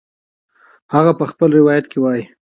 [0.93, 2.25] هغه په خپل روایت کې وایي